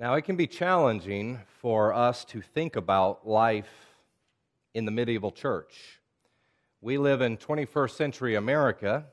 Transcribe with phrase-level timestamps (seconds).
[0.00, 3.68] Now, it can be challenging for us to think about life
[4.72, 6.00] in the medieval church.
[6.80, 9.04] We live in 21st century America.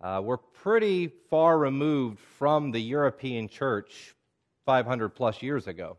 [0.00, 4.14] Uh, we're pretty far removed from the European church
[4.64, 5.98] 500 plus years ago.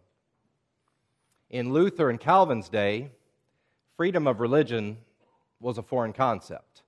[1.52, 3.12] In Luther and Calvin's day,
[3.96, 4.98] freedom of religion
[5.60, 6.82] was a foreign concept.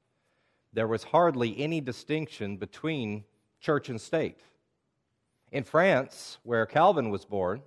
[0.73, 3.25] There was hardly any distinction between
[3.59, 4.39] church and state.
[5.51, 7.61] In France, where Calvin was born,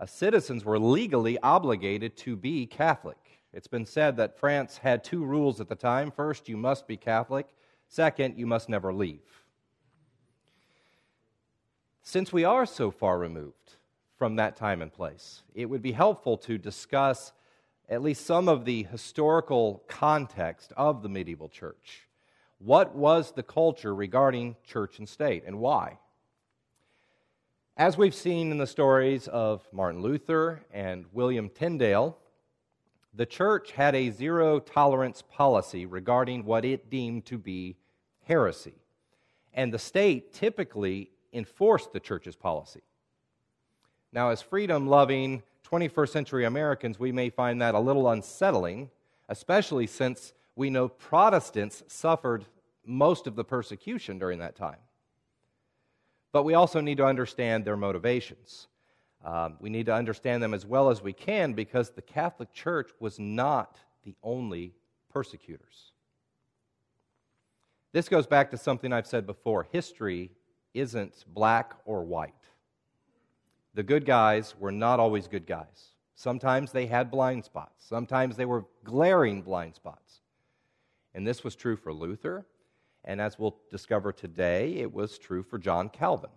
[0.00, 3.40] uh, citizens were legally obligated to be Catholic.
[3.52, 6.10] It's been said that France had two rules at the time.
[6.10, 7.46] First, you must be Catholic.
[7.86, 9.44] Second, you must never leave.
[12.02, 13.76] Since we are so far removed
[14.18, 17.32] from that time and place, it would be helpful to discuss
[17.88, 22.08] at least some of the historical context of the medieval church.
[22.58, 25.98] What was the culture regarding church and state, and why?
[27.76, 32.16] As we've seen in the stories of Martin Luther and William Tyndale,
[33.12, 37.76] the church had a zero tolerance policy regarding what it deemed to be
[38.28, 38.76] heresy.
[39.52, 42.82] And the state typically enforced the church's policy.
[44.12, 48.88] Now, as freedom loving 21st century Americans, we may find that a little unsettling,
[49.28, 52.44] especially since we know Protestants suffered
[52.86, 54.78] most of the persecution during that time.
[56.34, 58.66] But we also need to understand their motivations.
[59.24, 62.90] Um, we need to understand them as well as we can because the Catholic Church
[62.98, 64.74] was not the only
[65.12, 65.92] persecutors.
[67.92, 70.32] This goes back to something I've said before history
[70.74, 72.34] isn't black or white.
[73.74, 75.90] The good guys were not always good guys.
[76.16, 80.20] Sometimes they had blind spots, sometimes they were glaring blind spots.
[81.14, 82.44] And this was true for Luther,
[83.04, 86.30] and as we'll discover today, it was true for John Calvin.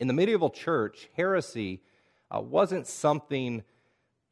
[0.00, 1.80] In the medieval church, heresy
[2.30, 3.62] uh, wasn't something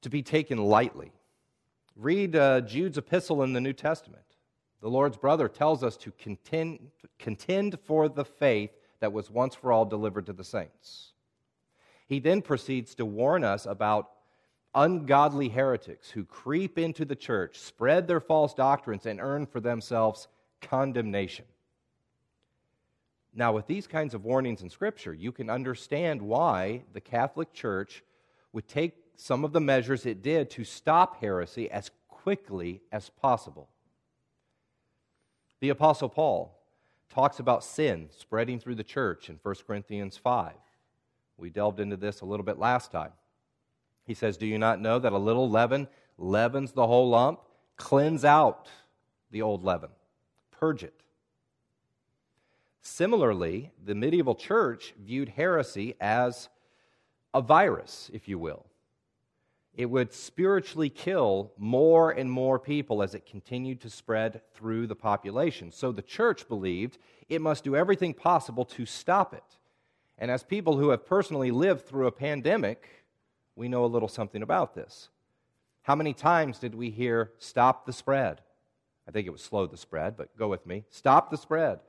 [0.02, 1.12] to be taken lightly.
[1.96, 4.22] Read uh, Jude's epistle in the New Testament.
[4.82, 8.70] The Lord's brother tells us to contend, contend for the faith
[9.00, 11.12] that was once for all delivered to the saints.
[12.06, 14.10] He then proceeds to warn us about
[14.74, 20.28] ungodly heretics who creep into the church, spread their false doctrines, and earn for themselves
[20.60, 21.44] condemnation.
[23.34, 28.02] Now, with these kinds of warnings in Scripture, you can understand why the Catholic Church
[28.52, 33.68] would take some of the measures it did to stop heresy as quickly as possible.
[35.60, 36.58] The Apostle Paul
[37.10, 40.54] talks about sin spreading through the church in 1 Corinthians 5.
[41.36, 43.12] We delved into this a little bit last time.
[44.06, 47.40] He says, Do you not know that a little leaven leavens the whole lump?
[47.76, 48.68] Cleanse out
[49.30, 49.90] the old leaven
[50.58, 50.94] purge it.
[52.80, 56.48] Similarly, the medieval church viewed heresy as
[57.34, 58.66] a virus, if you will.
[59.74, 64.94] It would spiritually kill more and more people as it continued to spread through the
[64.94, 65.70] population.
[65.70, 66.96] So the church believed
[67.28, 69.58] it must do everything possible to stop it.
[70.16, 72.88] And as people who have personally lived through a pandemic,
[73.54, 75.10] we know a little something about this.
[75.82, 78.40] How many times did we hear, stop the spread?
[79.08, 80.84] I think it would slow the spread, but go with me.
[80.90, 81.80] Stop the spread.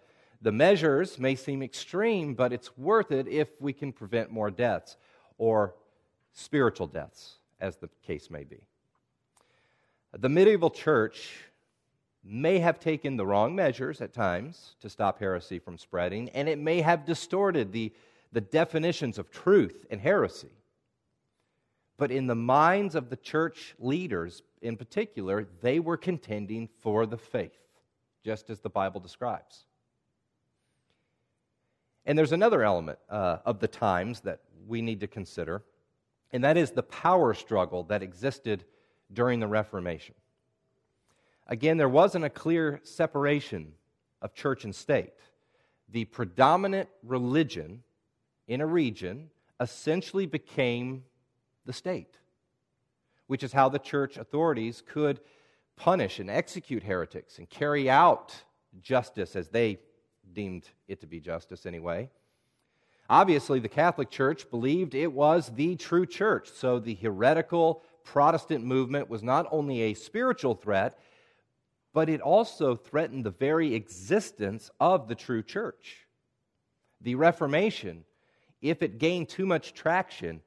[0.41, 4.97] The measures may seem extreme, but it's worth it if we can prevent more deaths
[5.37, 5.73] or
[6.33, 8.59] spiritual deaths, as the case may be.
[10.17, 11.45] The medieval church
[12.23, 16.59] may have taken the wrong measures at times to stop heresy from spreading, and it
[16.59, 17.91] may have distorted the,
[18.31, 20.51] the definitions of truth and heresy.
[21.97, 27.17] But in the minds of the church leaders in particular, they were contending for the
[27.17, 27.57] faith,
[28.23, 29.65] just as the Bible describes.
[32.05, 35.63] And there's another element uh, of the times that we need to consider,
[36.31, 38.63] and that is the power struggle that existed
[39.11, 40.15] during the Reformation.
[41.47, 43.73] Again, there wasn't a clear separation
[44.21, 45.13] of church and state.
[45.89, 47.83] The predominant religion
[48.47, 49.29] in a region
[49.59, 51.03] essentially became
[51.65, 52.15] the state,
[53.27, 55.19] which is how the church authorities could
[55.75, 58.33] punish and execute heretics and carry out
[58.81, 59.77] justice as they
[60.33, 62.09] deemed it to be justice anyway.
[63.09, 69.09] Obviously, the Catholic Church believed it was the true church, so the heretical Protestant movement
[69.09, 70.99] was not only a spiritual threat,
[71.93, 76.07] but it also threatened the very existence of the true church.
[77.01, 78.03] The Reformation,
[78.61, 80.41] if it gained too much traction,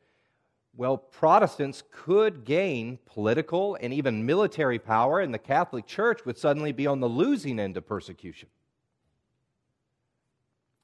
[0.76, 6.72] well, Protestants could gain political and even military power, and the Catholic Church would suddenly
[6.72, 8.48] be on the losing end of persecution.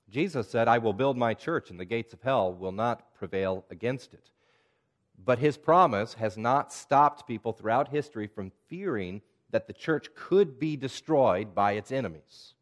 [0.09, 3.65] Jesus said, I will build my church, and the gates of hell will not prevail
[3.71, 4.31] against it.
[5.25, 10.59] But his promise has not stopped people throughout history from fearing that the church could
[10.59, 12.55] be destroyed by its enemies.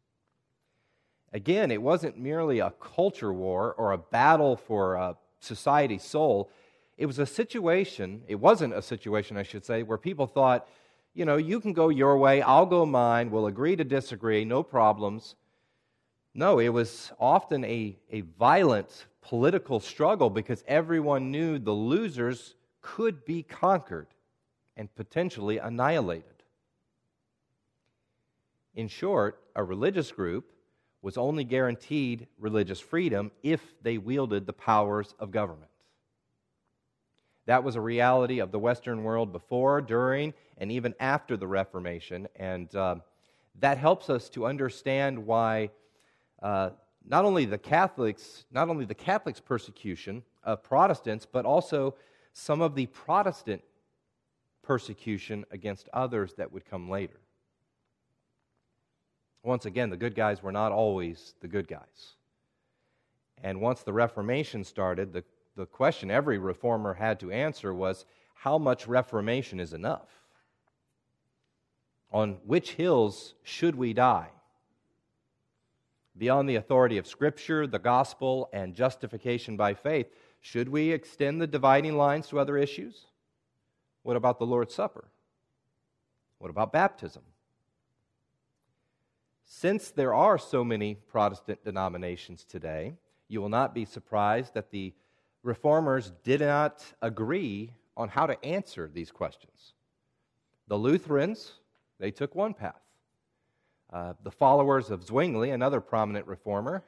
[1.33, 6.49] Again, it wasn't merely a culture war or a battle for a society's soul.
[6.97, 10.67] It was a situation, it wasn't a situation, I should say, where people thought,
[11.13, 14.63] you know, you can go your way, I'll go mine, we'll agree to disagree, no
[14.63, 15.35] problems.
[16.33, 23.25] No, it was often a, a violent political struggle because everyone knew the losers could
[23.25, 24.07] be conquered
[24.77, 26.43] and potentially annihilated.
[28.75, 30.51] In short, a religious group
[31.01, 35.71] was only guaranteed religious freedom if they wielded the powers of government.
[37.45, 42.27] That was a reality of the Western world before, during, and even after the Reformation.
[42.35, 42.95] And uh,
[43.59, 45.69] that helps us to understand why
[46.41, 46.71] uh,
[47.07, 51.95] not only the Catholics, not only the Catholics' persecution of Protestants, but also
[52.33, 53.61] some of the Protestant
[54.63, 57.19] persecution against others that would come later.
[59.43, 62.15] Once again, the good guys were not always the good guys.
[63.43, 65.23] And once the Reformation started, the,
[65.55, 68.05] the question every reformer had to answer was
[68.35, 70.09] how much Reformation is enough?
[72.11, 74.29] On which hills should we die?
[76.17, 80.07] beyond the authority of Scripture, the gospel, and justification by faith,
[80.41, 83.05] should we extend the dividing lines to other issues?
[84.03, 85.05] What about the Lord's Supper?
[86.37, 87.23] What about baptism?
[89.45, 92.95] Since there are so many Protestant denominations today,
[93.27, 94.93] you will not be surprised that the
[95.45, 99.73] reformers did not agree on how to answer these questions.
[100.67, 101.53] The Lutherans,
[101.99, 102.81] they took one path.
[103.93, 106.83] Uh, the followers of Zwingli, another prominent reformer,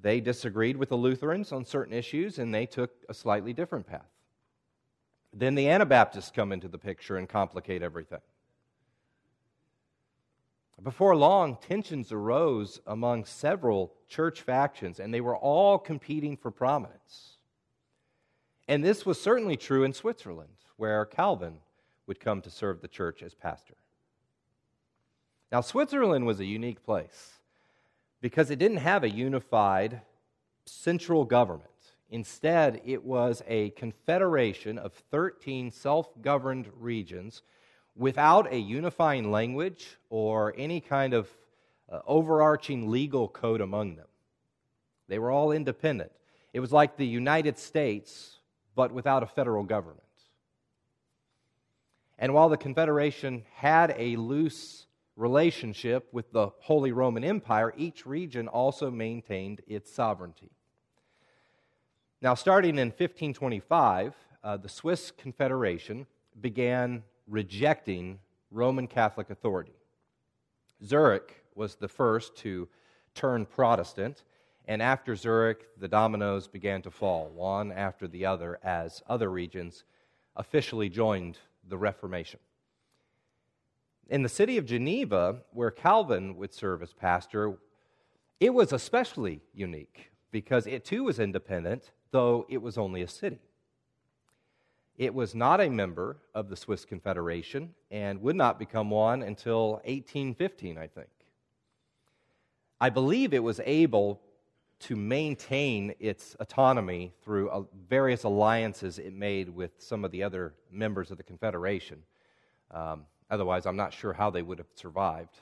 [0.00, 4.10] they disagreed with the Lutherans on certain issues and they took a slightly different path.
[5.34, 8.20] Then the Anabaptists come into the picture and complicate everything.
[10.82, 17.37] Before long, tensions arose among several church factions, and they were all competing for prominence.
[18.68, 21.54] And this was certainly true in Switzerland, where Calvin
[22.06, 23.74] would come to serve the church as pastor.
[25.50, 27.32] Now, Switzerland was a unique place
[28.20, 30.02] because it didn't have a unified
[30.66, 31.70] central government.
[32.10, 37.42] Instead, it was a confederation of 13 self governed regions
[37.96, 41.28] without a unifying language or any kind of
[41.90, 44.06] uh, overarching legal code among them.
[45.08, 46.12] They were all independent.
[46.52, 48.37] It was like the United States,
[48.78, 50.04] but without a federal government.
[52.16, 54.86] And while the Confederation had a loose
[55.16, 60.52] relationship with the Holy Roman Empire, each region also maintained its sovereignty.
[62.22, 64.14] Now, starting in 1525,
[64.44, 66.06] uh, the Swiss Confederation
[66.40, 68.20] began rejecting
[68.52, 69.74] Roman Catholic authority.
[70.84, 72.68] Zurich was the first to
[73.12, 74.22] turn Protestant,
[74.68, 79.84] and after Zurich, the dominoes began to fall, one after the other, as other regions
[80.36, 82.38] officially joined the Reformation.
[84.10, 87.56] In the city of Geneva, where Calvin would serve as pastor,
[88.40, 93.40] it was especially unique because it too was independent, though it was only a city.
[94.98, 99.72] It was not a member of the Swiss Confederation and would not become one until
[99.84, 101.08] 1815, I think.
[102.80, 104.20] I believe it was able
[104.80, 110.54] to maintain its autonomy through uh, various alliances it made with some of the other
[110.70, 112.02] members of the Confederation.
[112.70, 115.36] Um, Otherwise, I'm not sure how they would have survived.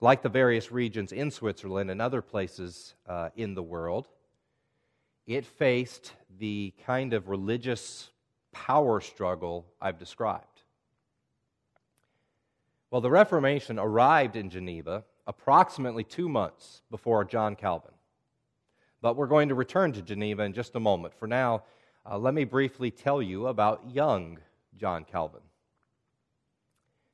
[0.00, 4.08] Like the various regions in Switzerland and other places uh, in the world,
[5.26, 8.10] it faced the kind of religious
[8.52, 10.62] power struggle I've described.
[12.90, 17.92] Well, the Reformation arrived in Geneva approximately two months before John Calvin.
[19.02, 21.14] But we're going to return to Geneva in just a moment.
[21.14, 21.64] For now,
[22.08, 24.38] uh, let me briefly tell you about young
[24.76, 25.40] John Calvin.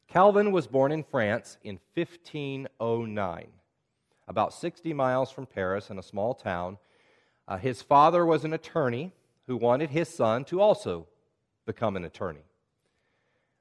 [0.09, 3.47] Calvin was born in France in 1509,
[4.28, 6.76] about 60 miles from Paris in a small town.
[7.49, 9.12] Uh, his father was an attorney
[9.47, 11.07] who wanted his son to also
[11.64, 12.45] become an attorney.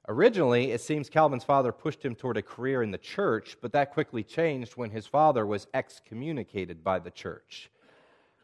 [0.08, 3.92] Originally, it seems Calvin's father pushed him toward a career in the church, but that
[3.92, 7.70] quickly changed when his father was excommunicated by the church.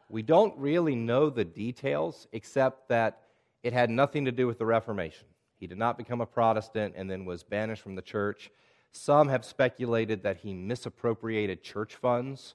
[0.08, 3.22] We don't really know the details, except that
[3.62, 5.26] it had nothing to do with the Reformation.
[5.58, 8.50] He did not become a Protestant and then was banished from the church.
[8.92, 12.54] Some have speculated that he misappropriated church funds.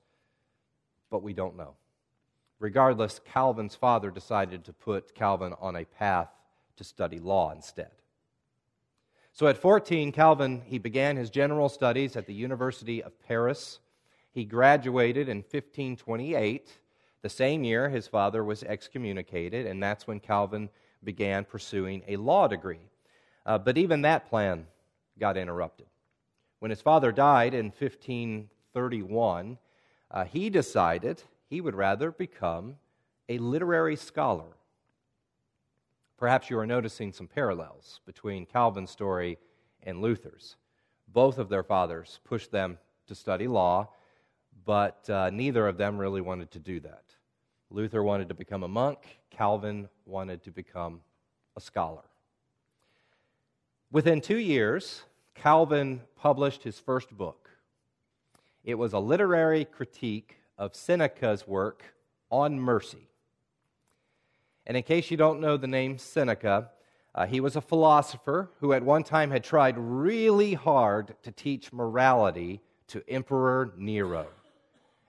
[1.09, 1.75] but we don't know.
[2.59, 6.29] Regardless, Calvin's father decided to put Calvin on a path
[6.77, 7.91] to study law instead.
[9.35, 13.79] So at 14, Calvin he began his general studies at the University of Paris.
[14.31, 16.71] He graduated in 1528.
[17.23, 20.69] The same year his father was excommunicated, and that's when Calvin
[21.03, 22.91] began pursuing a law degree.
[23.43, 24.67] Uh, but even that plan
[25.17, 25.87] got interrupted.
[26.59, 29.57] When his father died in 1531,
[30.11, 32.75] uh, he decided he would rather become
[33.27, 34.57] a literary scholar.
[36.17, 39.37] Perhaps you are noticing some parallels between Calvin's story
[39.83, 40.55] and Luther's.
[41.07, 42.77] Both of their fathers pushed them
[43.07, 43.89] to study law,
[44.65, 47.03] but uh, neither of them really wanted to do that.
[47.69, 51.01] Luther wanted to become a monk, Calvin wanted to become
[51.55, 52.03] a scholar.
[53.91, 55.03] Within two years,
[55.35, 57.49] Calvin published his first book.
[58.63, 61.83] It was a literary critique of Seneca's work
[62.29, 63.09] on mercy.
[64.65, 66.69] And in case you don't know the name Seneca,
[67.15, 71.73] uh, he was a philosopher who at one time had tried really hard to teach
[71.73, 74.27] morality to Emperor Nero.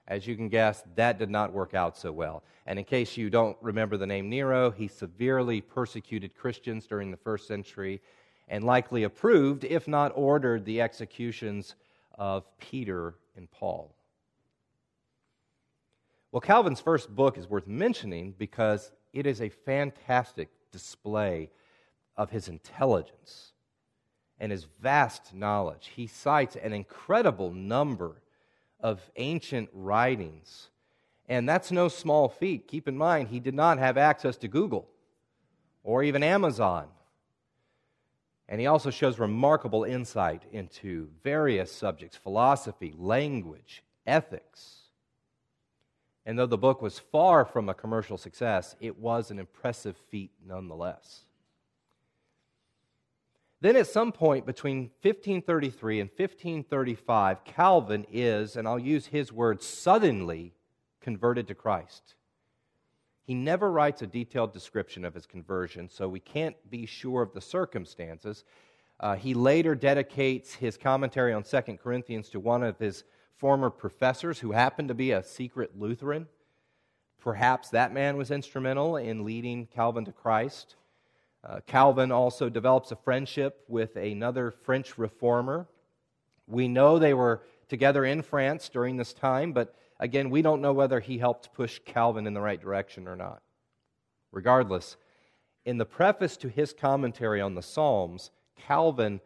[0.06, 2.42] As you can guess, that did not work out so well.
[2.66, 7.16] And in case you don't remember the name Nero, he severely persecuted Christians during the
[7.16, 8.02] first century
[8.48, 11.74] and likely approved, if not ordered, the executions
[12.18, 13.94] of Peter and Paul.
[16.32, 21.50] Well, Calvin's first book is worth mentioning because it is a fantastic display
[22.16, 23.52] of his intelligence
[24.38, 25.92] and his vast knowledge.
[25.96, 28.20] He cites an incredible number
[28.80, 30.68] of ancient writings,
[31.28, 32.68] and that's no small feat.
[32.68, 34.86] Keep in mind, he did not have access to Google
[35.82, 36.88] or even Amazon
[38.48, 44.83] and he also shows remarkable insight into various subjects philosophy, language, ethics.
[46.26, 50.30] And though the book was far from a commercial success, it was an impressive feat
[50.46, 51.22] nonetheless.
[53.60, 59.66] Then, at some point between 1533 and 1535, Calvin is, and I'll use his words,
[59.66, 60.52] suddenly
[61.00, 62.14] converted to Christ.
[63.26, 67.32] He never writes a detailed description of his conversion, so we can't be sure of
[67.32, 68.44] the circumstances.
[69.00, 73.04] Uh, he later dedicates his commentary on 2 Corinthians to one of his
[73.36, 76.26] former professors who happened to be a secret Lutheran.
[77.20, 80.76] Perhaps that man was instrumental in leading Calvin to Christ.
[81.42, 85.66] Uh, Calvin also develops a friendship with another French reformer.
[86.46, 90.72] We know they were together in France during this time, but Again, we don't know
[90.72, 93.42] whether he helped push Calvin in the right direction or not.
[94.32, 94.96] Regardless,
[95.64, 99.20] in the preface to his commentary on the Psalms, Calvin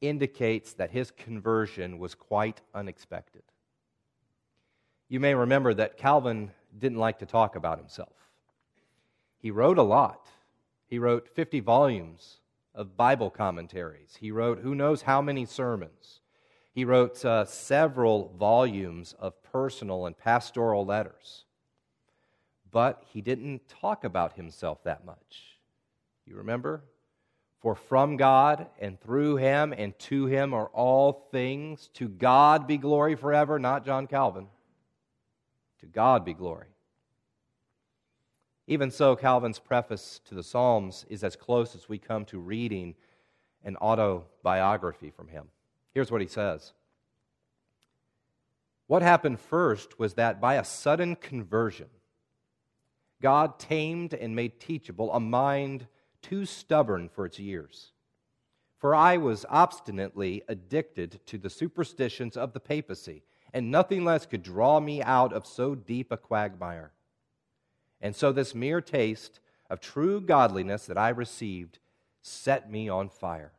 [0.00, 3.42] indicates that his conversion was quite unexpected.
[5.08, 8.12] You may remember that Calvin didn't like to talk about himself.
[9.38, 10.26] He wrote a lot.
[10.86, 12.38] He wrote 50 volumes
[12.74, 14.16] of Bible commentaries.
[14.20, 16.20] He wrote who knows how many sermons.
[16.72, 21.44] He wrote uh, several volumes of personal and pastoral letters.
[22.70, 25.58] But he didn't talk about himself that much.
[26.26, 26.84] You remember?
[27.66, 31.90] For from God and through him and to him are all things.
[31.94, 34.46] To God be glory forever, not John Calvin.
[35.80, 36.68] To God be glory.
[38.68, 42.94] Even so, Calvin's preface to the Psalms is as close as we come to reading
[43.64, 45.48] an autobiography from him.
[45.92, 46.72] Here's what he says
[48.86, 51.88] What happened first was that by a sudden conversion,
[53.20, 55.88] God tamed and made teachable a mind
[56.28, 57.92] too stubborn for its years.
[58.78, 63.22] For I was obstinately addicted to the superstitions of the papacy,
[63.54, 66.92] and nothing less could draw me out of so deep a quagmire.
[68.00, 69.40] And so this mere taste
[69.70, 71.78] of true godliness that I received
[72.22, 73.52] set me on fire.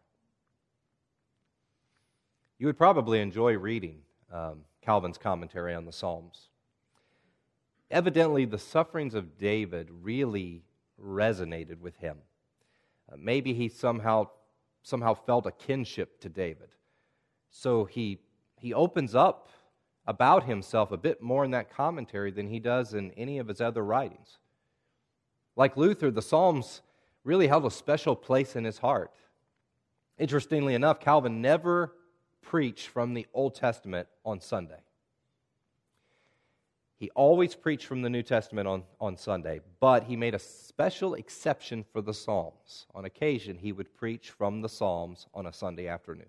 [2.60, 6.50] You would probably enjoy reading um, Calvin's commentary on the Psalms.
[7.90, 10.64] Evidently, the sufferings of David really
[11.02, 12.18] resonated with him.
[13.12, 14.28] Uh, maybe he somehow,
[14.84, 16.70] somehow felt a kinship to David.
[17.50, 18.20] So he,
[18.60, 19.50] he opens up
[20.06, 23.62] about himself a bit more in that commentary than he does in any of his
[23.62, 24.38] other writings.
[25.56, 26.82] Like Luther, the Psalms
[27.24, 29.12] really held a special place in his heart.
[30.18, 31.94] Interestingly enough, Calvin never
[32.42, 34.80] preached from the Old Testament on Sunday.
[37.00, 41.13] He always preached from the New Testament on, on Sunday, but he made a special
[41.13, 42.88] exception for the Psalms.
[42.96, 46.25] On occasion, he would preach from the Psalms on a Sunday afternoon.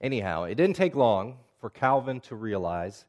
[0.00, 3.04] Anyhow, it didn't take long for Calvin to realize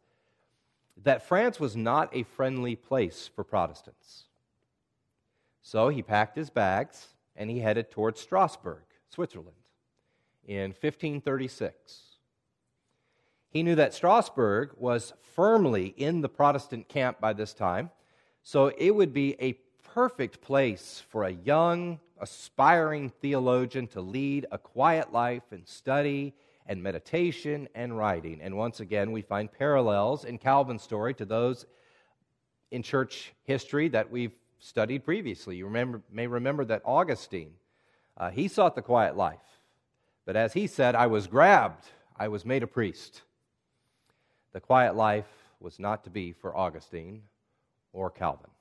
[1.04, 4.26] that France was not a friendly place for Protestants.
[5.62, 9.58] So he packed his bags and he headed towards Strasbourg, Switzerland,
[10.46, 12.15] in 1536.
[13.56, 17.90] He knew that Strasbourg was firmly in the Protestant camp by this time,
[18.44, 19.54] so it would be a
[19.94, 26.34] perfect place for a young, aspiring theologian to lead a quiet life and study
[26.68, 28.42] and meditation and writing.
[28.42, 31.66] And once again, we find parallels in Calvin's story to those
[32.72, 35.56] in church history that we've studied previously.
[35.56, 37.54] You remember, may remember that Augustine,
[38.18, 39.40] uh, he sought the quiet life.
[40.26, 41.86] But as he said, I was grabbed,
[42.20, 43.22] I was made a priest.
[44.56, 45.28] The quiet life
[45.60, 47.24] was not to be for Augustine
[47.92, 48.52] or Calvin.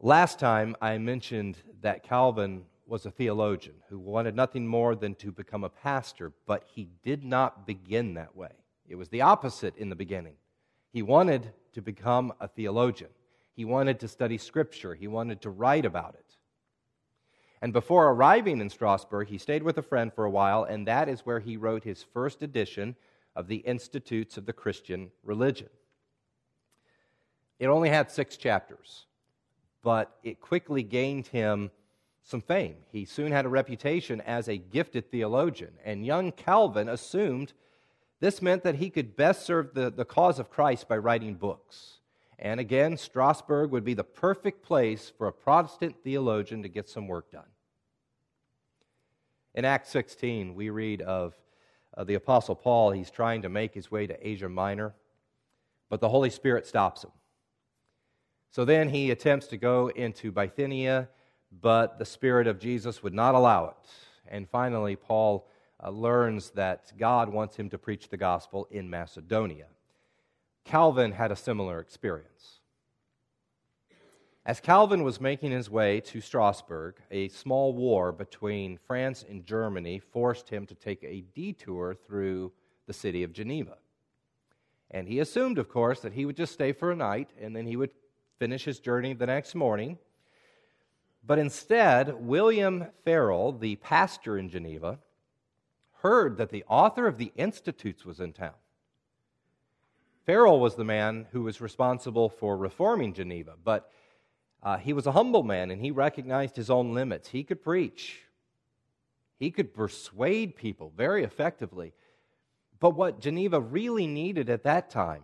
[0.00, 5.30] Last time I mentioned that Calvin was a theologian who wanted nothing more than to
[5.30, 8.50] become a pastor, but he did not begin that way.
[8.88, 10.34] It was the opposite in the beginning.
[10.92, 13.10] He wanted to become a theologian,
[13.54, 16.36] he wanted to study Scripture, he wanted to write about it.
[17.62, 21.08] And before arriving in Strasbourg, he stayed with a friend for a while, and that
[21.08, 22.96] is where he wrote his first edition
[23.34, 25.68] of the Institutes of the Christian Religion.
[27.58, 29.06] It only had six chapters,
[29.82, 31.70] but it quickly gained him
[32.22, 32.76] some fame.
[32.90, 37.52] He soon had a reputation as a gifted theologian, and young Calvin assumed
[38.20, 41.98] this meant that he could best serve the, the cause of Christ by writing books.
[42.38, 47.08] And again, Strasbourg would be the perfect place for a Protestant theologian to get some
[47.08, 47.46] work done.
[49.54, 51.34] In Acts 16, we read of
[51.96, 52.90] uh, the Apostle Paul.
[52.92, 54.94] He's trying to make his way to Asia Minor,
[55.88, 57.10] but the Holy Spirit stops him.
[58.50, 61.08] So then he attempts to go into Bithynia
[61.60, 63.90] but the Spirit of Jesus would not allow it.
[64.28, 65.46] And finally, Paul
[65.82, 69.66] uh, learns that God wants him to preach the gospel in Macedonia.
[70.64, 72.60] Calvin had a similar experience.
[74.44, 80.00] As Calvin was making his way to Strasbourg, a small war between France and Germany
[80.00, 82.52] forced him to take a detour through
[82.86, 83.76] the city of Geneva.
[84.90, 87.66] And he assumed, of course, that he would just stay for a night and then
[87.66, 87.90] he would
[88.38, 89.98] finish his journey the next morning
[91.24, 94.98] but instead, William Farel, the pastor in Geneva,
[95.98, 98.54] heard that the author of the Institutes was in town.
[100.26, 103.90] Farel was the man who was responsible for reforming Geneva, but
[104.62, 107.28] uh, he was a humble man and he recognized his own limits.
[107.28, 108.20] He could preach,
[109.38, 111.92] he could persuade people very effectively.
[112.78, 115.22] But what Geneva really needed at that time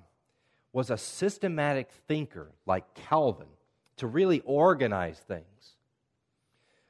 [0.73, 3.49] was a systematic thinker like Calvin
[3.97, 5.45] to really organize things.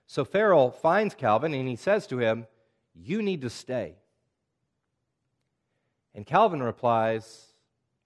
[0.06, 2.46] So Farel finds Calvin and he says to him,
[2.94, 3.94] You need to stay.
[6.14, 7.46] And Calvin replies,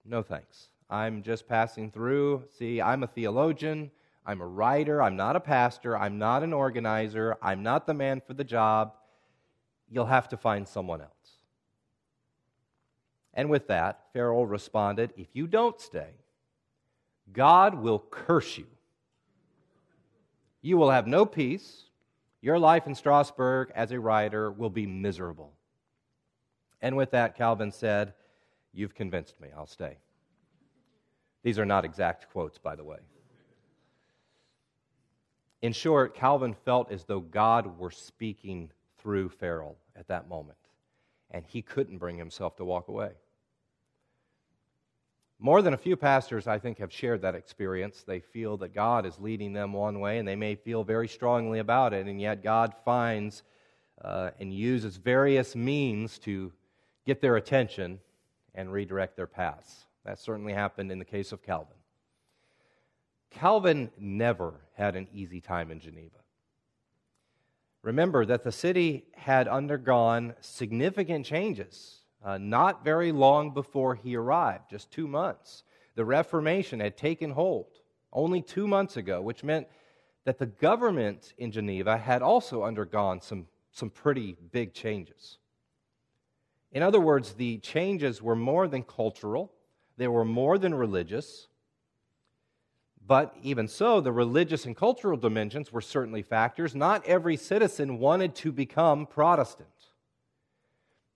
[0.05, 0.67] No thanks.
[0.89, 2.43] I'm just passing through.
[2.57, 3.91] See, I'm a theologian.
[4.25, 5.01] I'm a writer.
[5.01, 5.97] I'm not a pastor.
[5.97, 7.37] I'm not an organizer.
[7.41, 8.93] I'm not the man for the job.
[9.89, 11.09] You'll have to find someone else.
[13.33, 16.11] And with that, Farel responded, If you don't stay,
[17.31, 18.67] God will curse you.
[20.61, 21.83] You will have no peace.
[22.41, 25.53] Your life in Strasbourg as a writer will be miserable.
[26.81, 28.13] And with that, Calvin said,
[28.73, 29.97] You've convinced me, I'll stay.
[31.43, 32.97] These are not exact quotes, by the way.
[35.63, 40.57] In short, Calvin felt as though God were speaking through Farel at that moment,
[41.31, 43.11] and he couldn't bring himself to walk away.
[45.39, 48.03] More than a few pastors, I think, have shared that experience.
[48.03, 51.59] They feel that God is leading them one way, and they may feel very strongly
[51.59, 53.43] about it, and yet God finds
[54.01, 56.51] uh, and uses various means to
[57.05, 58.01] get their attention
[58.53, 59.85] and redirect their paths.
[60.03, 61.77] That certainly happened in the case of Calvin.
[63.33, 66.17] Calvin never had an easy time in Geneva.
[67.81, 74.69] Remember that the city had undergone significant changes uh, not very long before he arrived,
[74.69, 75.63] just two months.
[75.95, 77.67] The Reformation had taken hold
[78.13, 79.67] only two months ago, which meant
[80.23, 85.37] that the government in Geneva had also undergone some, some pretty big changes.
[86.71, 89.51] In other words, the changes were more than cultural,
[89.97, 91.47] they were more than religious.
[93.05, 96.73] But even so, the religious and cultural dimensions were certainly factors.
[96.73, 99.67] Not every citizen wanted to become Protestant.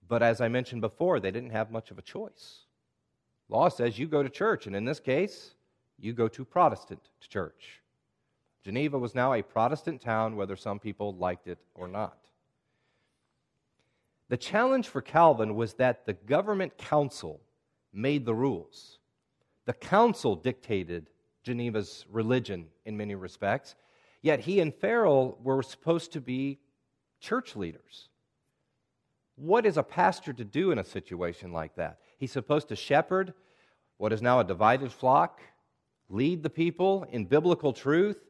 [0.06, 2.60] But as I mentioned before, they didn't have much of a choice.
[3.48, 5.54] Law says you go to church, and in this case,
[5.98, 7.80] you go to Protestant church.
[8.64, 12.18] Geneva was now a Protestant town, whether some people liked it or not.
[14.28, 17.40] The challenge for Calvin was that the government council
[17.94, 18.98] made the rules.
[19.64, 21.06] The council dictated
[21.48, 23.74] Geneva's religion in many respects,
[24.20, 26.58] yet he and Farel were supposed to be
[27.20, 28.10] church leaders.
[29.36, 32.00] What is a pastor to do in a situation like that?
[32.18, 33.32] He's supposed to shepherd
[33.96, 35.40] what is now a divided flock,
[36.10, 38.20] lead the people in biblical truth,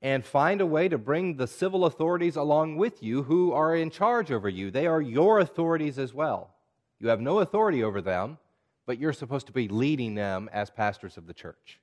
[0.00, 3.90] and find a way to bring the civil authorities along with you who are in
[3.90, 4.70] charge over you.
[4.70, 6.54] They are your authorities as well.
[7.00, 8.38] You have no authority over them,
[8.86, 11.80] but you're supposed to be leading them as pastors of the church.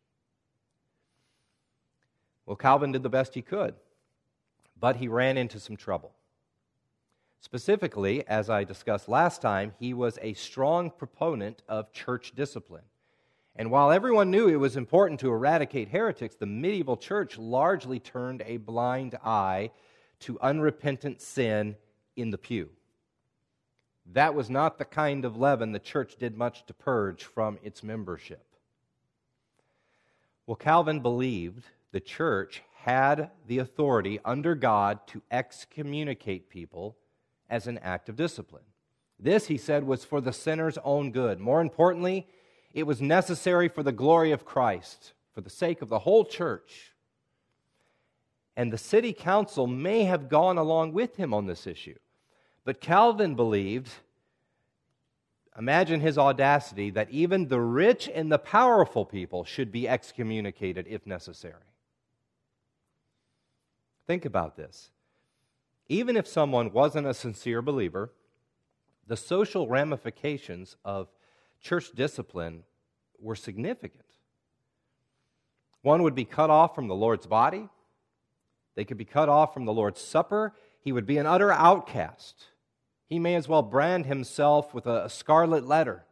[2.46, 3.76] Well, Calvin did the best he could,
[4.80, 6.14] but he ran into some trouble.
[7.40, 12.84] Specifically, as I discussed last time, he was a strong proponent of church discipline.
[13.56, 18.42] And while everyone knew it was important to eradicate heretics, the medieval church largely turned
[18.46, 19.72] a blind eye
[20.22, 21.76] to unrepentant sin
[22.16, 22.70] in the pew.
[24.14, 27.84] That was not the kind of leaven the church did much to purge from its
[27.84, 28.46] membership.
[30.46, 36.98] Well, Calvin believed the church had the authority under God to excommunicate people
[37.50, 38.64] as an act of discipline.
[39.18, 41.40] This, he said, was for the sinner's own good.
[41.40, 42.28] More importantly,
[42.74, 46.94] it was necessary for the glory of Christ, for the sake of the whole church.
[48.58, 51.98] And the city council may have gone along with him on this issue.
[52.66, 53.92] But Calvin believed,
[55.58, 61.06] imagine his audacity, that even the rich and the powerful people should be excommunicated if
[61.06, 61.62] necessary.
[64.08, 64.90] Think about this.
[65.88, 68.12] Even if someone wasn't a sincere believer,
[69.08, 71.08] the social ramifications of
[71.62, 72.64] church discipline
[73.20, 74.04] were significant.
[75.82, 77.70] One would be cut off from the Lord's body,
[78.76, 82.48] they could be cut off from the Lord's supper, he would be an utter outcast.
[83.08, 86.06] He may as well brand himself with a, scarlet letter.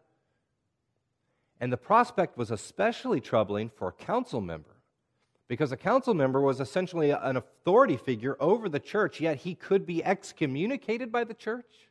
[1.59, 4.70] And the prospect was especially troubling for council member
[5.51, 9.85] because a council member was essentially an authority figure over the church, yet he could
[9.85, 11.89] be excommunicated by the church.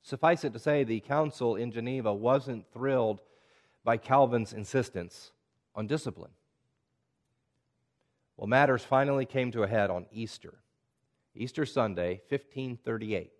[0.00, 3.20] Suffice it to say, the council in Geneva wasn't thrilled
[3.84, 5.32] by Calvin's insistence
[5.74, 6.30] on discipline.
[8.38, 10.54] Well, matters finally came to a head on Easter,
[11.34, 13.30] Easter Sunday, 1538.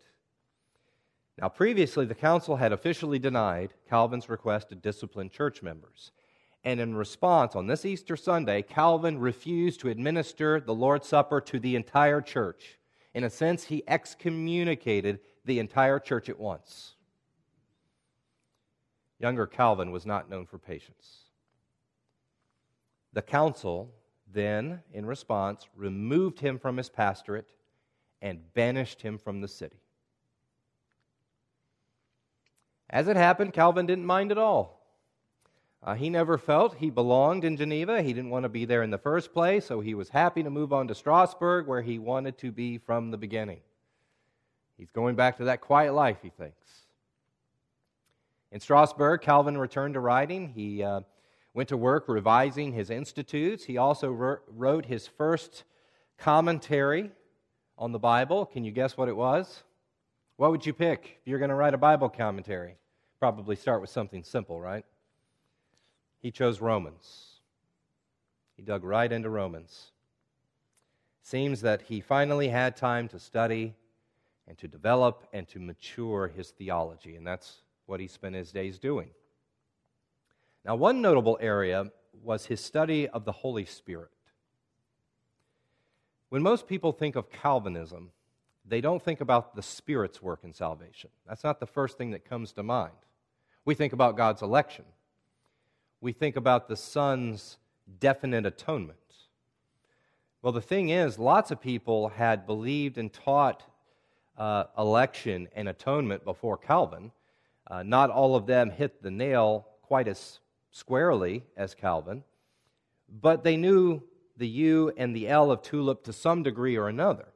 [1.41, 6.13] Now, previously, the council had officially denied Calvin's request to discipline church members.
[6.63, 11.59] And in response, on this Easter Sunday, Calvin refused to administer the Lord's Supper to
[11.59, 12.79] the entire church.
[13.15, 16.95] In a sense, he excommunicated the entire church at once.
[19.19, 21.25] Younger Calvin was not known for patience.
[23.13, 23.95] The council
[24.33, 27.49] then, in response, removed him from his pastorate
[28.23, 29.81] and banished him from the city.
[32.89, 34.80] As it happened, Calvin didn't mind at all.
[35.83, 38.03] Uh, he never felt he belonged in Geneva.
[38.03, 40.51] He didn't want to be there in the first place, so he was happy to
[40.51, 43.61] move on to Strasbourg, where he wanted to be from the beginning.
[44.77, 46.87] He's going back to that quiet life, he thinks.
[48.53, 50.49] In Strasbourg, Calvin returned to writing.
[50.49, 51.01] He uh,
[51.55, 53.65] went to work revising his institutes.
[53.65, 55.65] He also wrote his first
[56.19, 57.11] commentary
[57.79, 58.45] on the Bible.
[58.45, 59.63] Can you guess what it was?
[60.37, 62.77] What would you pick if you're going to write a Bible commentary?
[63.19, 64.85] Probably start with something simple, right?
[66.21, 67.41] He chose Romans.
[68.57, 69.91] He dug right into Romans.
[71.23, 73.75] Seems that he finally had time to study
[74.47, 78.79] and to develop and to mature his theology, and that's what he spent his days
[78.79, 79.11] doing.
[80.65, 81.91] Now, one notable area
[82.23, 84.11] was his study of the Holy Spirit.
[86.29, 88.11] When most people think of Calvinism,
[88.65, 91.11] they don't think about the Spirit's work in salvation.
[91.27, 92.93] That's not the first thing that comes to mind.
[93.65, 94.85] We think about God's election,
[96.01, 97.59] we think about the Son's
[97.99, 98.97] definite atonement.
[100.43, 103.63] Well, the thing is, lots of people had believed and taught
[104.39, 107.13] uh, election and atonement before Calvin.
[107.71, 112.25] Uh, not all of them hit the nail quite as squarely as Calvin,
[113.21, 114.03] but they knew
[114.39, 117.27] the U and the L of tulip to some degree or another.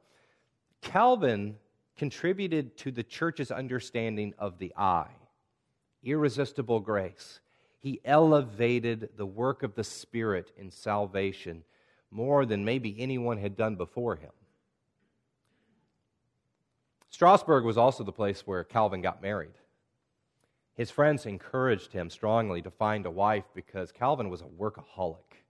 [0.81, 1.57] Calvin
[1.95, 5.05] contributed to the church's understanding of the I,
[6.03, 7.39] irresistible grace.
[7.85, 11.63] He elevated the work of the Spirit in salvation
[12.09, 14.31] more than maybe anyone had done before him.
[17.11, 19.53] Strasbourg was also the place where Calvin got married.
[20.73, 25.43] His friends encouraged him strongly to find a wife because Calvin was a workaholic,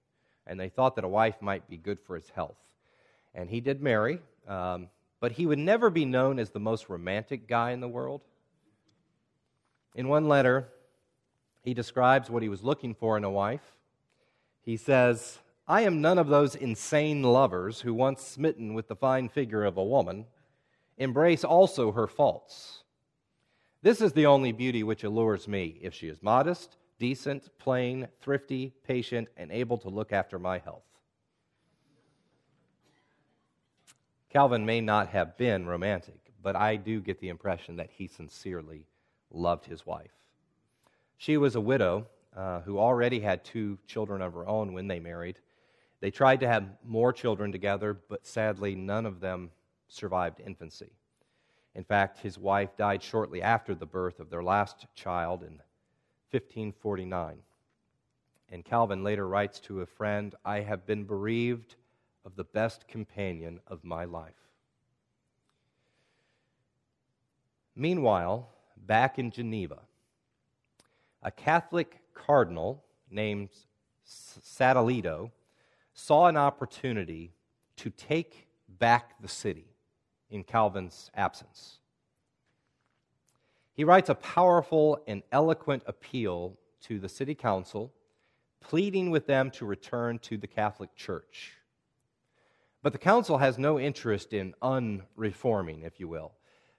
[0.45, 2.60] and they thought that a wife might be good for his health.
[3.34, 4.89] And he did marry, um,
[5.21, 8.19] but he would never be known as the most romantic guy in the world.
[9.95, 10.67] In one letter,
[11.65, 13.73] he describes what he was looking for in a wife.
[14.62, 19.30] He says, I am none of those insane lovers who, once smitten with the fine
[19.30, 20.25] figure of a woman,
[20.97, 22.84] embrace also her faults.
[23.82, 28.71] This is the only beauty which allures me, if she is modest, decent, plain, thrifty,
[28.88, 30.84] patient, and able to look after my health.
[34.30, 38.86] Calvin may not have been romantic, but I do get the impression that he sincerely
[39.32, 40.12] loved his wife.
[41.17, 44.99] She was a widow uh, who already had two children of her own when they
[44.99, 45.39] married.
[46.01, 49.51] They tried to have more children together, but sadly, none of them
[49.88, 50.91] survived infancy.
[51.73, 55.62] In fact, his wife died shortly after the birth of their last child in
[56.32, 57.38] 1549.
[58.49, 61.75] And Calvin later writes to a friend I have been bereaved
[62.25, 64.34] of the best companion of my life.
[67.75, 69.80] Meanwhile, back in Geneva,
[71.25, 73.49] a Catholic cardinal named
[74.07, 75.31] Sadoleto
[75.95, 77.33] saw an opportunity
[77.77, 79.65] to take back the city
[80.29, 81.79] in Calvin's absence.
[83.73, 87.91] He writes a powerful and eloquent appeal to the city council,
[88.61, 91.53] pleading with them to return to the Catholic Church.
[92.83, 96.33] But the council has no interest in unreforming, if you will.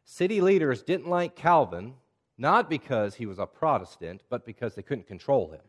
[0.05, 1.95] City leaders didn't like Calvin,
[2.39, 5.63] not because he was a Protestant, but because they couldn't control him.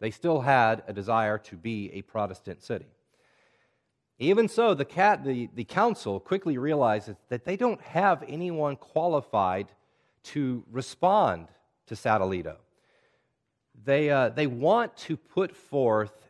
[0.00, 2.86] They still had a desire to be a Protestant city.
[4.18, 9.68] Even so, the, cat, the, the council quickly realizes that they don't have anyone qualified
[10.22, 11.48] to respond
[11.86, 12.56] to Sadoleto.
[13.84, 16.28] They, uh, they want to put forth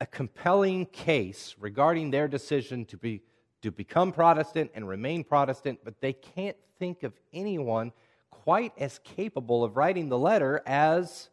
[0.00, 3.22] a compelling case regarding their decision to, be,
[3.62, 7.92] to become Protestant and remain Protestant, but they can't think of anyone
[8.30, 11.28] quite as capable of writing the letter as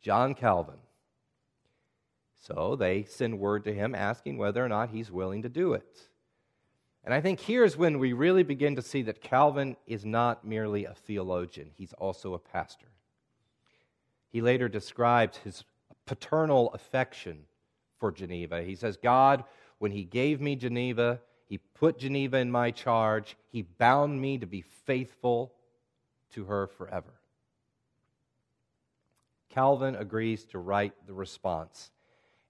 [0.00, 0.78] John Calvin.
[2.38, 6.08] So they send word to him asking whether or not he's willing to do it.
[7.04, 10.84] And I think here's when we really begin to see that Calvin is not merely
[10.84, 12.88] a theologian, he's also a pastor.
[14.30, 15.64] He later describes his
[16.06, 17.44] paternal affection
[17.98, 18.62] for Geneva.
[18.62, 19.44] He says, God,
[19.78, 24.46] when he gave me Geneva, he put Geneva in my charge, he bound me to
[24.46, 25.52] be faithful
[26.32, 27.14] to her forever.
[29.50, 31.90] Calvin agrees to write the response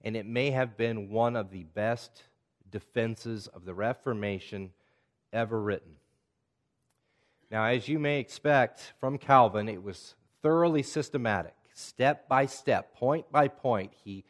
[0.03, 2.23] and it may have been one of the best
[2.69, 4.71] defenses of the Reformation
[5.31, 5.93] ever written.
[7.49, 13.31] Now, as you may expect from Calvin, it was thoroughly systematic, step by step, point
[13.31, 13.93] by point.
[14.03, 14.25] He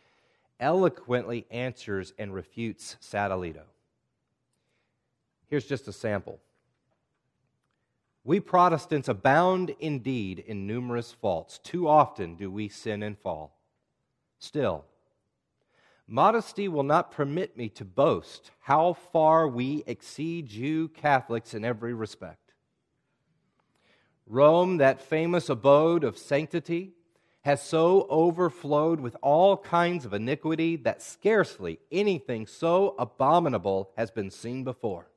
[0.59, 3.63] eloquently answers and refutes Sadoleto.
[5.47, 6.39] Here's just a sample.
[8.23, 11.59] We Protestants abound indeed in numerous faults.
[11.59, 13.57] Too often do we sin and fall.
[14.39, 14.85] Still,
[16.07, 21.93] Modesty will not permit me to boast how far we exceed you Catholics in every
[21.93, 22.53] respect.
[24.27, 26.91] Rome, that famous abode of sanctity,
[27.41, 34.29] has so overflowed with all kinds of iniquity that scarcely anything so abominable has been
[34.29, 35.07] seen before.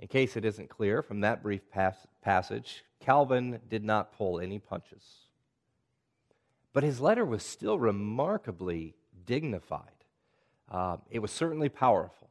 [0.00, 4.58] In case it isn't clear from that brief pas- passage, Calvin did not pull any
[4.58, 5.04] punches.
[6.72, 8.94] But his letter was still remarkably
[9.26, 9.84] dignified.
[10.70, 12.30] Uh, it was certainly powerful.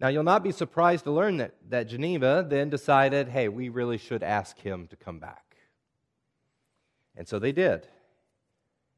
[0.00, 3.98] Now, you'll not be surprised to learn that, that Geneva then decided hey, we really
[3.98, 5.56] should ask him to come back.
[7.16, 7.88] And so they did.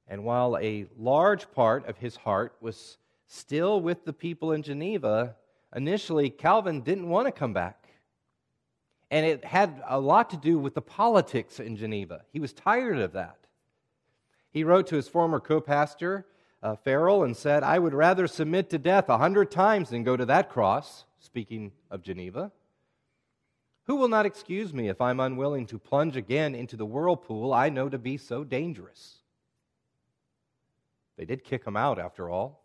[0.07, 5.37] And while a large part of his heart was still with the people in Geneva,
[5.75, 7.89] initially Calvin didn't want to come back.
[9.11, 12.23] And it had a lot to do with the politics in Geneva.
[12.33, 13.39] He was tired of that.
[14.53, 16.27] He wrote to his former co pastor,
[16.63, 20.17] uh, Farel, and said, I would rather submit to death a hundred times than go
[20.17, 22.53] to that cross, speaking of Geneva.
[23.85, 27.71] Who will not excuse me if I'm unwilling to plunge again into the whirlpool I
[27.71, 29.19] know to be so dangerous?
[31.17, 32.60] They did kick him out, after all.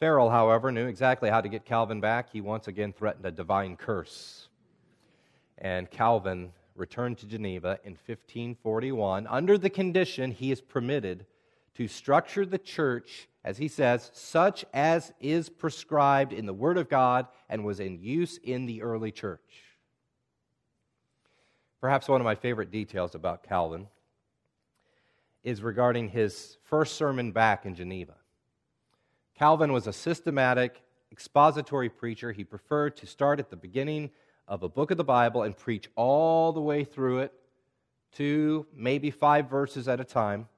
[0.00, 2.30] Farel, however, knew exactly how to get Calvin back.
[2.30, 4.48] He once again threatened a divine curse.
[5.58, 11.26] And Calvin returned to Geneva in 1541 under the condition he is permitted
[11.74, 16.88] to structure the church, as he says, such as is prescribed in the Word of
[16.88, 19.64] God and was in use in the early church.
[21.80, 23.88] Perhaps one of my favorite details about Calvin
[25.42, 28.14] is regarding his first sermon back in Geneva.
[29.38, 32.32] Calvin was a systematic, expository preacher.
[32.32, 34.10] He preferred to start at the beginning
[34.48, 37.32] of a book of the Bible and preach all the way through it,
[38.12, 40.48] two, maybe five verses at a time.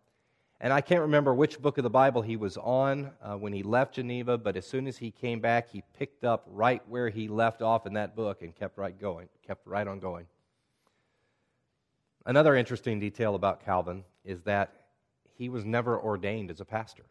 [0.62, 3.62] And I can't remember which book of the Bible he was on uh, when he
[3.62, 7.29] left Geneva, but as soon as he came back, he picked up right where he
[7.29, 10.25] left off in that book and kept right going, kept right on going.
[12.25, 14.73] Another interesting detail about Calvin is that
[15.37, 17.05] he was never ordained as a pastor.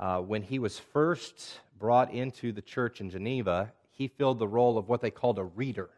[0.00, 4.78] Uh, when he was first brought into the church in Geneva, he filled the role
[4.78, 5.90] of what they called a reader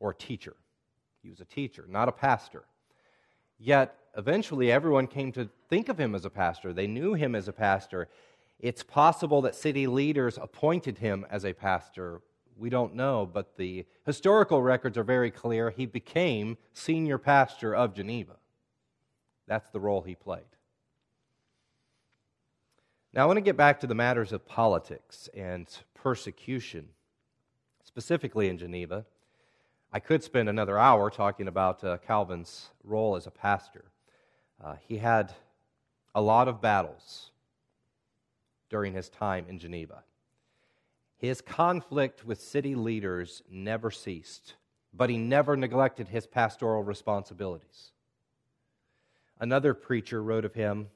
[0.00, 0.56] or teacher.
[1.22, 2.64] He was a teacher, not a pastor.
[3.60, 6.72] Yet, eventually, everyone came to think of him as a pastor.
[6.72, 8.08] They knew him as a pastor.
[8.58, 12.22] It's possible that city leaders appointed him as a pastor.
[12.56, 15.70] We don't know, but the historical records are very clear.
[15.70, 18.34] He became senior pastor of Geneva.
[19.46, 20.42] That's the role he played.
[23.14, 26.88] Now, I want to get back to the matters of politics and persecution,
[27.84, 29.04] specifically in Geneva.
[29.92, 33.84] I could spend another hour talking about uh, Calvin's role as a pastor.
[34.64, 35.34] Uh, he had
[36.14, 37.32] a lot of battles
[38.70, 40.04] during his time in Geneva.
[41.18, 44.54] His conflict with city leaders never ceased,
[44.94, 47.90] but he never neglected his pastoral responsibilities.
[49.38, 50.88] Another preacher wrote of him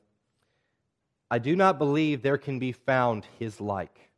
[1.31, 4.11] I do not believe there can be found his like.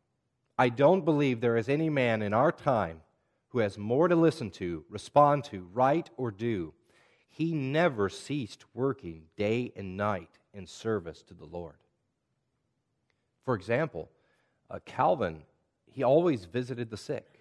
[0.59, 3.01] I don't believe there is any man in our time
[3.51, 6.75] who has more to listen to, respond to, write, or do.
[7.29, 11.77] He never ceased working day and night in service to the Lord.
[13.45, 14.11] For example,
[14.71, 15.45] uh, Calvin,
[15.87, 17.41] he always visited the sick.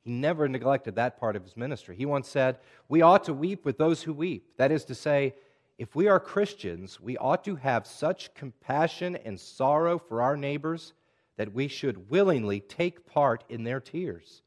[0.00, 1.96] He never neglected that part of his ministry.
[1.96, 4.56] He once said, We ought to weep with those who weep.
[4.56, 5.34] That is to say,
[5.78, 10.94] if we are Christians, we ought to have such compassion and sorrow for our neighbors
[11.36, 14.42] that we should willingly take part in their tears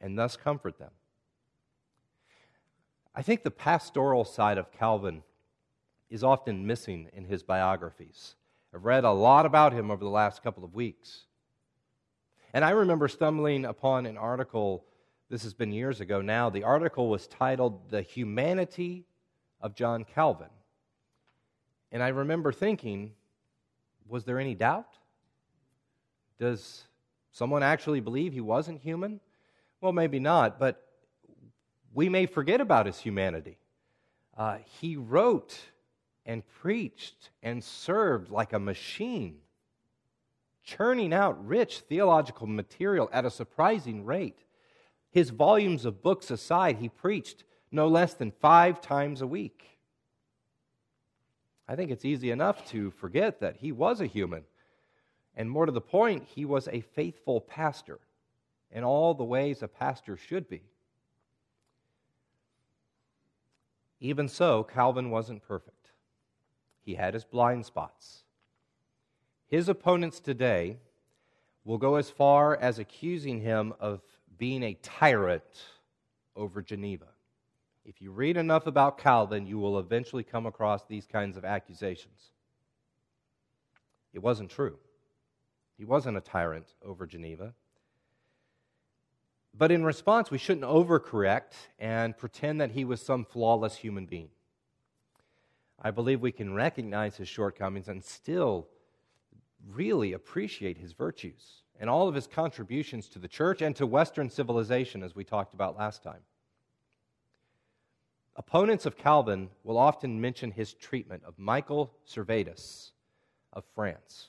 [0.00, 0.90] and thus comfort them.
[3.14, 5.22] I think the pastoral side of Calvin
[6.10, 8.34] is often missing in his biographies.
[8.74, 11.24] I've read a lot about him over the last couple of weeks.
[12.52, 14.84] And I remember stumbling upon an article,
[15.30, 16.50] this has been years ago now.
[16.50, 19.06] The article was titled The Humanity
[19.62, 20.50] of John Calvin.
[21.92, 23.12] And I remember thinking,
[24.08, 24.88] was there any doubt?
[26.38, 26.84] Does
[27.32, 29.20] someone actually believe he wasn't human?
[29.80, 30.82] Well, maybe not, but
[31.94, 33.58] we may forget about his humanity.
[34.36, 35.58] Uh, he wrote
[36.26, 39.38] and preached and served like a machine,
[40.62, 44.44] churning out rich theological material at a surprising rate.
[45.10, 49.75] His volumes of books aside, he preached no less than five times a week.
[51.68, 54.44] I think it's easy enough to forget that he was a human.
[55.36, 57.98] And more to the point, he was a faithful pastor
[58.70, 60.62] in all the ways a pastor should be.
[64.00, 65.90] Even so, Calvin wasn't perfect.
[66.84, 68.22] He had his blind spots.
[69.48, 70.78] His opponents today
[71.64, 74.00] will go as far as accusing him of
[74.38, 75.64] being a tyrant
[76.36, 77.06] over Geneva.
[77.88, 82.30] If you read enough about Calvin, you will eventually come across these kinds of accusations.
[84.12, 84.78] It wasn't true.
[85.78, 87.54] He wasn't a tyrant over Geneva.
[89.56, 94.30] But in response, we shouldn't overcorrect and pretend that he was some flawless human being.
[95.80, 98.66] I believe we can recognize his shortcomings and still
[99.64, 104.28] really appreciate his virtues and all of his contributions to the church and to Western
[104.28, 106.22] civilization, as we talked about last time.
[108.38, 112.92] Opponents of Calvin will often mention his treatment of Michael Servetus
[113.54, 114.28] of France.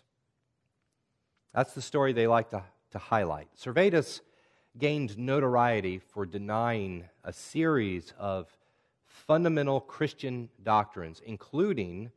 [1.54, 3.50] That's the story they like to, to highlight.
[3.54, 4.22] Servetus
[4.78, 8.48] gained notoriety for denying a series of
[9.06, 12.12] fundamental Christian doctrines, including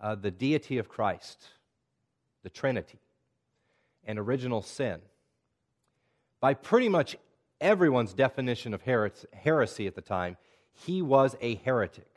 [0.00, 1.48] uh, the deity of Christ,
[2.44, 3.00] the Trinity,
[4.04, 5.00] and original sin.
[6.40, 7.16] By pretty much
[7.60, 10.36] everyone's definition of heresy at the time,
[10.74, 12.08] he was a heretic.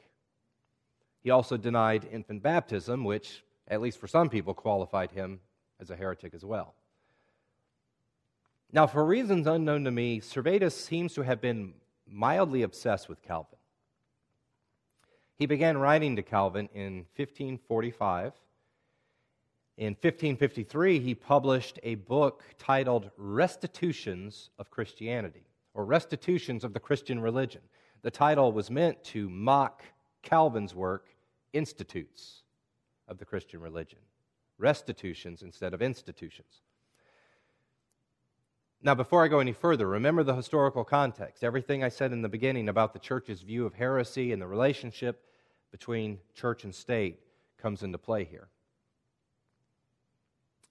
[1.22, 5.40] He also denied infant baptism, which, at least for some people, qualified him
[5.80, 6.74] as a heretic as well.
[8.72, 11.74] Now, for reasons unknown to me, Servetus seems to have been
[12.08, 13.60] mildly obsessed with Calvin.
[15.38, 18.34] He began writing to Calvin in 1545.
[19.78, 27.20] In 1553, he published a book titled Restitutions of Christianity, or Restitutions of the Christian
[27.20, 27.62] Religion.
[28.02, 29.84] The title was meant to mock
[30.22, 31.08] Calvin's work,
[31.54, 32.44] Institutes
[33.08, 34.00] of the Christian Religion,
[34.58, 36.62] restitutions instead of institutions.
[38.82, 41.44] Now, before I go any further, remember the historical context.
[41.44, 45.24] Everything I said in the beginning about the church's view of heresy and the relationship
[45.72, 47.20] between church and state
[47.58, 48.50] comes into play here.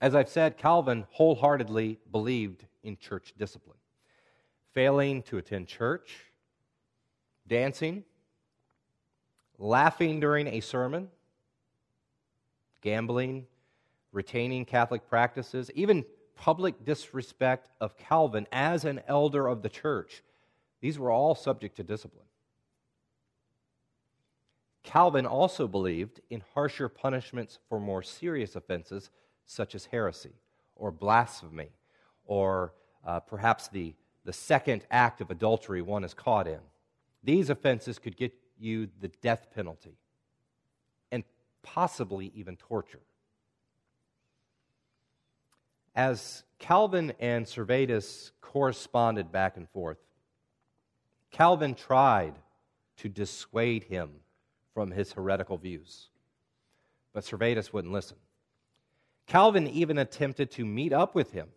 [0.00, 3.78] As I've said, Calvin wholeheartedly believed in church discipline.
[4.72, 6.25] Failing to attend church,
[7.46, 8.04] dancing,
[9.58, 11.08] laughing during a sermon,
[12.80, 13.46] gambling,
[14.12, 20.22] retaining Catholic practices, even public disrespect of Calvin as an elder of the church.
[20.80, 22.26] These were all subject to discipline.
[24.82, 29.10] Calvin also believed in harsher punishments for more serious offenses,
[29.44, 30.34] such as heresy
[30.76, 31.70] or blasphemy,
[32.24, 32.72] or
[33.04, 33.94] uh, perhaps the,
[34.24, 36.60] the second act of adultery one is caught in.
[37.22, 39.98] These offenses could get you the death penalty
[41.10, 41.24] and
[41.62, 43.02] possibly even torture.
[45.94, 49.98] As Calvin and Servetus corresponded back and forth,
[51.30, 52.34] Calvin tried
[52.98, 54.10] to dissuade him
[54.72, 56.08] from his heretical views,
[57.12, 58.18] but Servetus wouldn't listen.
[59.26, 61.48] Calvin even attempted to meet up with him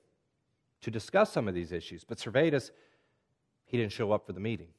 [0.82, 2.72] to discuss some of these issues, but Servetus,
[3.66, 4.70] he didn't show up for the meeting.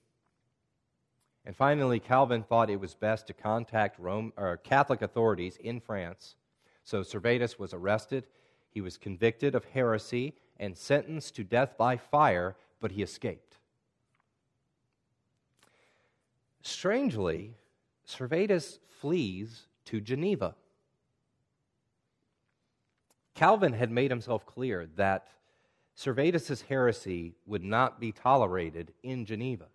[1.44, 6.36] And finally, Calvin thought it was best to contact Rome, or Catholic authorities in France.
[6.84, 8.26] So Servetus was arrested
[8.70, 13.58] he was convicted of heresy and sentenced to death by fire, but he escaped.
[16.62, 17.54] Strangely,
[18.04, 20.54] Servetus flees to Geneva.
[23.34, 25.28] Calvin had made himself clear that
[25.94, 29.66] Servetus' heresy would not be tolerated in Geneva.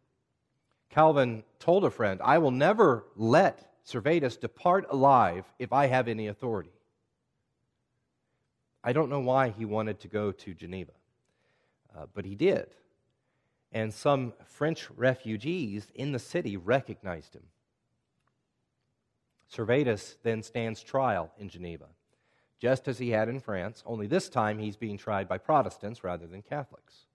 [0.95, 6.27] Calvin told a friend, I will never let Servetus depart alive if I have any
[6.27, 6.71] authority.
[8.81, 10.93] I don't know why he wanted to go to Geneva,
[11.93, 12.67] uh, but he did.
[13.73, 17.43] And some French refugees in the city recognized him.
[19.49, 21.87] Servetus then stands trial in Geneva,
[22.57, 26.25] just as he had in France, only this time he's being tried by Protestants rather
[26.25, 27.07] than Catholics.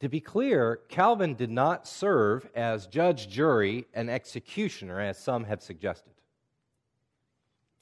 [0.00, 5.60] To be clear, Calvin did not serve as judge, jury, and executioner, as some have
[5.60, 6.12] suggested.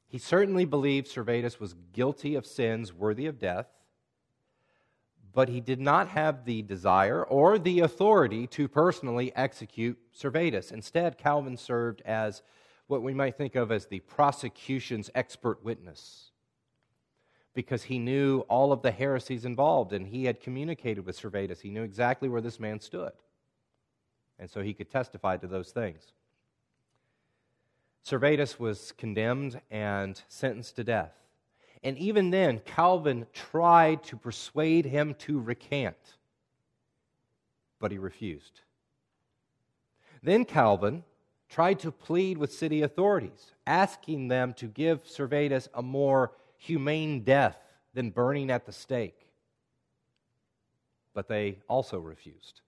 [0.08, 3.66] He certainly believed Servetus was guilty of sins worthy of death,
[5.34, 10.72] but he did not have the desire or the authority to personally execute Servetus.
[10.72, 12.42] Instead, Calvin served as
[12.86, 16.30] what we might think of as the prosecution's expert witness
[17.57, 21.59] because he knew all of the heresies involved and he had communicated with Servetus.
[21.59, 23.12] He knew exactly where this man stood.
[24.38, 26.12] And so he could testify to those things.
[28.04, 31.14] Servetus was condemned and sentenced to death.
[31.82, 35.96] And even then, Calvin tried to persuade him to recant,
[37.80, 38.61] but he refused.
[40.22, 41.04] Then Calvin
[41.48, 47.57] tried to plead with city authorities, asking them to give Servetus a more humane death
[47.94, 49.30] than burning at the stake.
[51.14, 52.61] But they also refused.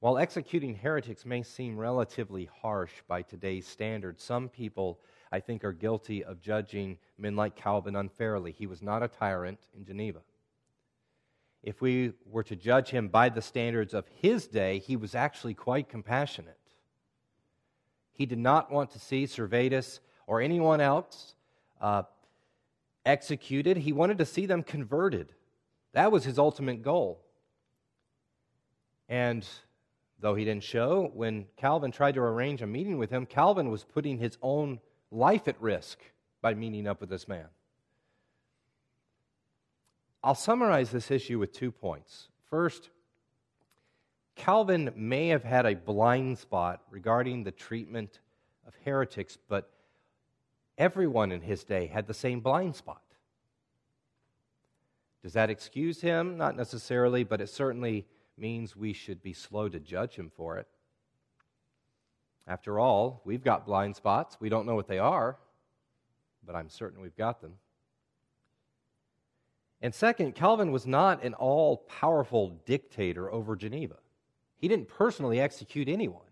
[0.00, 5.00] While executing heretics may seem relatively harsh by today's standards, some people,
[5.32, 8.52] I think, are guilty of judging men like Calvin unfairly.
[8.52, 10.20] He was not a tyrant in Geneva.
[11.62, 15.54] If we were to judge him by the standards of his day, he was actually
[15.54, 16.60] quite compassionate.
[18.12, 21.34] He did not want to see Servetus or anyone else
[21.80, 22.02] uh,
[23.04, 25.32] executed, he wanted to see them converted.
[25.92, 27.20] That was his ultimate goal.
[29.08, 29.46] And
[30.20, 33.84] though he didn't show, when Calvin tried to arrange a meeting with him, Calvin was
[33.84, 35.98] putting his own life at risk
[36.42, 37.46] by meeting up with this man.
[40.22, 42.28] I'll summarize this issue with two points.
[42.50, 42.90] First,
[44.34, 48.20] Calvin may have had a blind spot regarding the treatment
[48.66, 49.70] of heretics, but
[50.78, 53.02] everyone in his day had the same blind spot.
[55.22, 56.36] Does that excuse him?
[56.36, 58.06] Not necessarily, but it certainly
[58.38, 60.68] means we should be slow to judge him for it.
[62.46, 64.36] After all, we've got blind spots.
[64.38, 65.36] We don't know what they are,
[66.46, 67.54] but I'm certain we've got them.
[69.82, 73.96] And second, Calvin was not an all powerful dictator over Geneva.
[74.58, 76.22] He didn't personally execute anyone.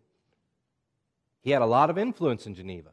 [1.41, 2.91] He had a lot of influence in Geneva,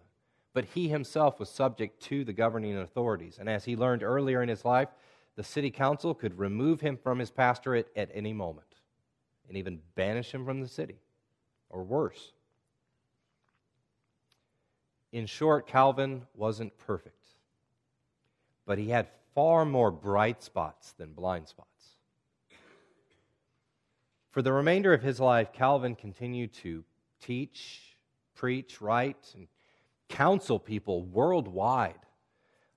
[0.53, 3.37] but he himself was subject to the governing authorities.
[3.39, 4.89] And as he learned earlier in his life,
[5.35, 8.67] the city council could remove him from his pastorate at any moment
[9.47, 10.99] and even banish him from the city,
[11.69, 12.31] or worse.
[15.11, 17.25] In short, Calvin wasn't perfect,
[18.65, 21.67] but he had far more bright spots than blind spots.
[24.29, 26.85] For the remainder of his life, Calvin continued to
[27.21, 27.97] teach,
[28.33, 29.47] preach, write, and
[30.12, 31.95] counsel people worldwide.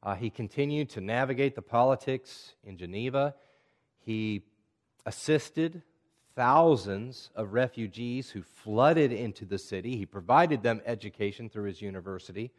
[0.03, 3.35] Uh, he continued to navigate the politics in Geneva.
[4.01, 4.43] He
[5.05, 5.83] assisted
[6.35, 9.97] thousands of refugees who flooded into the city.
[9.97, 12.51] He provided them education through his university.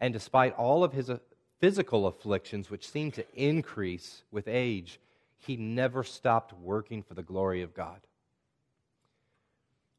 [0.00, 1.18] And despite all of his uh,
[1.60, 5.00] physical afflictions, which seemed to increase with age,
[5.38, 8.00] he never stopped working for the glory of God.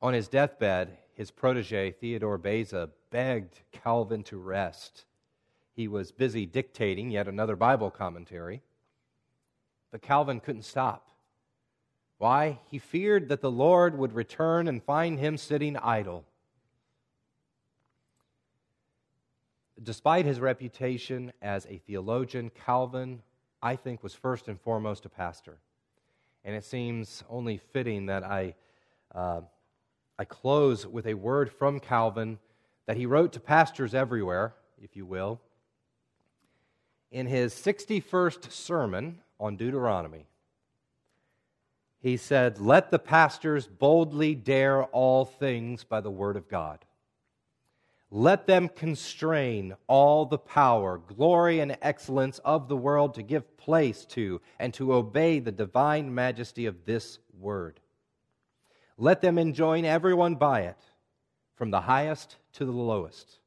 [0.02, 5.05] On his deathbed, his protege, Theodore Beza, begged Calvin to rest.
[5.74, 8.61] He was busy dictating yet another Bible commentary,
[9.91, 11.09] but Calvin couldn't stop.
[12.20, 12.59] Why?
[12.70, 16.24] He feared that the Lord would return and find him sitting idle.
[19.82, 23.24] Despite his reputation as a theologian, Calvin,
[23.61, 25.57] I think, was first and foremost a pastor.
[26.43, 28.53] And it seems only fitting that I,
[29.13, 29.41] uh,
[30.20, 32.39] I close with a word from Calvin
[32.88, 35.39] that he wrote to pastors everywhere, if you will,
[37.11, 40.26] in his 61st sermon on Deuteronomy.
[41.99, 46.86] He said, Let the pastors boldly dare all things by the word of God.
[48.09, 54.05] Let them constrain all the power, glory, and excellence of the world to give place
[54.05, 57.82] to and to obey the divine majesty of this word.
[58.98, 60.78] Let them enjoin everyone by it,
[61.56, 63.39] from the highest to the lowest.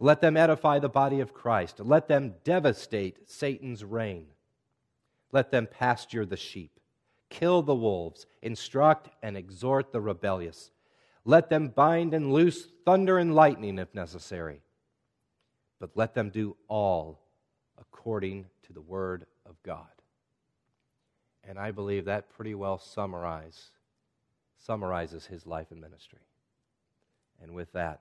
[0.00, 1.80] Let them edify the body of Christ.
[1.80, 4.26] Let them devastate Satan's reign.
[5.32, 6.80] Let them pasture the sheep,
[7.30, 10.70] kill the wolves, instruct and exhort the rebellious
[11.28, 14.62] let them bind and loose thunder and lightning if necessary.
[15.78, 17.20] But let them do all
[17.78, 19.84] according to the word of God.
[21.44, 23.72] And I believe that pretty well summarize,
[24.58, 26.20] summarizes his life and ministry.
[27.40, 28.00] And with that,